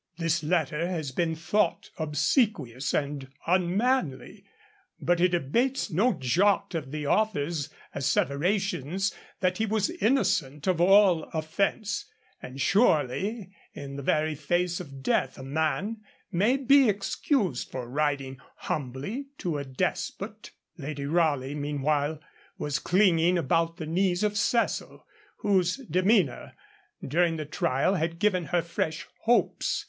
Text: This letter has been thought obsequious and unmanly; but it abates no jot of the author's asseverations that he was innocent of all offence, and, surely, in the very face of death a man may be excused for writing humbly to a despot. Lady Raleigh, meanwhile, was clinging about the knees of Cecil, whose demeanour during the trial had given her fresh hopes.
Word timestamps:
This 0.17 0.41
letter 0.43 0.87
has 0.87 1.11
been 1.11 1.35
thought 1.35 1.91
obsequious 1.99 2.91
and 2.91 3.31
unmanly; 3.45 4.43
but 4.99 5.21
it 5.21 5.35
abates 5.35 5.91
no 5.91 6.13
jot 6.13 6.73
of 6.73 6.89
the 6.89 7.05
author's 7.05 7.69
asseverations 7.93 9.13
that 9.41 9.59
he 9.59 9.67
was 9.67 9.91
innocent 9.91 10.65
of 10.65 10.81
all 10.81 11.25
offence, 11.35 12.09
and, 12.41 12.59
surely, 12.59 13.53
in 13.75 13.95
the 13.95 14.01
very 14.01 14.33
face 14.33 14.79
of 14.79 15.03
death 15.03 15.37
a 15.37 15.43
man 15.43 15.97
may 16.31 16.57
be 16.57 16.89
excused 16.89 17.69
for 17.69 17.87
writing 17.87 18.39
humbly 18.55 19.27
to 19.37 19.59
a 19.59 19.63
despot. 19.63 20.49
Lady 20.79 21.05
Raleigh, 21.05 21.53
meanwhile, 21.53 22.19
was 22.57 22.79
clinging 22.79 23.37
about 23.37 23.77
the 23.77 23.85
knees 23.85 24.23
of 24.23 24.35
Cecil, 24.35 25.05
whose 25.41 25.77
demeanour 25.77 26.55
during 27.07 27.35
the 27.37 27.45
trial 27.45 27.93
had 27.93 28.17
given 28.17 28.45
her 28.45 28.63
fresh 28.63 29.05
hopes. 29.25 29.79